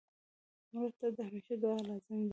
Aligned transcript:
مړه 0.73 0.89
ته 0.97 1.07
د 1.17 1.19
همېشه 1.27 1.53
دعا 1.61 1.77
لازم 1.89 2.17
ده 2.25 2.29